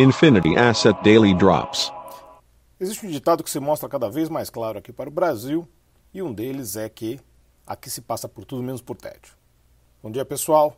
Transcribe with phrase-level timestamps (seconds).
[0.00, 1.92] Infinity Asset Daily Drops.
[2.80, 5.68] Existe um ditado que se mostra cada vez mais claro aqui para o Brasil,
[6.14, 7.20] e um deles é que
[7.66, 9.34] aqui se passa por tudo menos por tédio.
[10.02, 10.74] Bom dia, pessoal.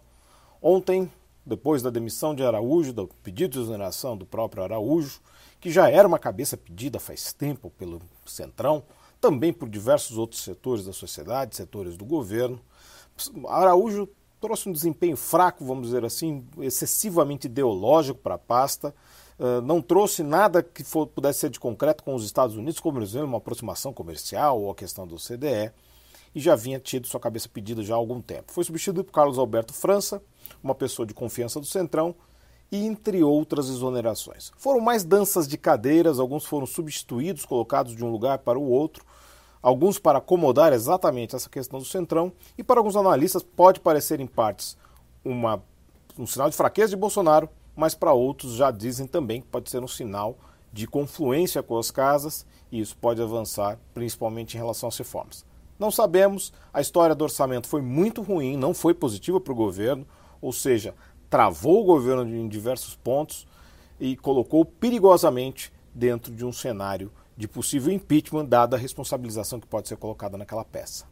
[0.61, 1.09] Ontem,
[1.47, 5.21] depois da demissão de Araújo, do pedido de exoneração do próprio Araújo,
[5.61, 8.83] que já era uma cabeça pedida faz tempo pelo Centrão,
[9.21, 12.61] também por diversos outros setores da sociedade, setores do governo,
[13.47, 14.09] Araújo
[14.43, 18.93] trouxe um desempenho fraco, vamos dizer assim, excessivamente ideológico para a pasta,
[19.65, 23.29] não trouxe nada que for, pudesse ser de concreto com os Estados Unidos, como exemplo
[23.29, 25.73] uma aproximação comercial ou a questão do CDE,
[26.35, 28.53] e já vinha tido sua cabeça pedida já há algum tempo.
[28.53, 30.21] Foi substituído por Carlos Alberto França,
[30.63, 32.15] uma pessoa de confiança do Centrão,
[32.71, 34.51] e entre outras exonerações.
[34.57, 39.05] Foram mais danças de cadeiras, alguns foram substituídos, colocados de um lugar para o outro,
[39.63, 44.27] alguns para acomodar exatamente essa questão do Centrão, e para alguns analistas pode parecer em
[44.27, 44.77] partes
[45.25, 45.63] uma,
[46.19, 49.83] um sinal de fraqueza de Bolsonaro, mas para outros já dizem também que pode ser
[49.83, 50.37] um sinal
[50.73, 55.45] de confluência com as casas e isso pode avançar, principalmente em relação às reformas.
[55.79, 60.07] Não sabemos, a história do orçamento foi muito ruim, não foi positiva para o governo,
[60.41, 60.95] ou seja,
[61.29, 63.47] travou o governo em diversos pontos
[64.01, 67.13] e colocou perigosamente dentro de um cenário
[67.43, 71.05] de possível impeachment, dada a responsabilização que pode ser colocada naquela peça.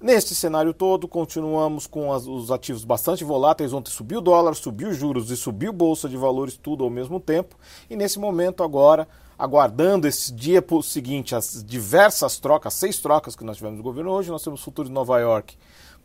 [0.00, 3.72] Neste cenário todo, continuamos com as, os ativos bastante voláteis.
[3.72, 7.18] Ontem subiu o dólar, subiu os juros e subiu bolsa de valores, tudo ao mesmo
[7.18, 7.56] tempo.
[7.90, 13.56] E nesse momento, agora, aguardando esse dia seguinte, as diversas trocas, seis trocas que nós
[13.56, 15.56] tivemos no governo hoje, nós temos futuro de Nova York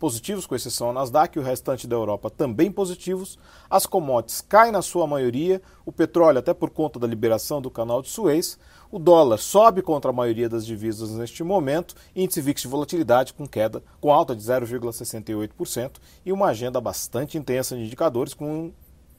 [0.01, 3.37] positivos, com exceção ao Nasdaq, e o restante da Europa também positivos.
[3.69, 8.01] As commodities caem na sua maioria, o petróleo, até por conta da liberação do canal
[8.01, 8.57] de Suez.
[8.91, 13.47] O dólar sobe contra a maioria das divisas neste momento, índice VIX de volatilidade com
[13.47, 18.73] queda, com alta de 0,68% e uma agenda bastante intensa de indicadores, com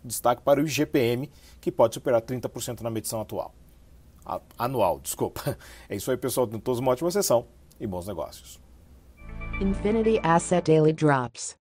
[0.04, 3.54] destaque para o IGPM, que pode superar 30% na medição atual.
[4.58, 5.56] Anual, desculpa.
[5.88, 6.46] É isso aí, pessoal.
[6.46, 7.46] Tenham todos uma ótima sessão
[7.78, 8.60] e bons negócios.
[9.60, 11.61] Infinity Asset Daily Drops.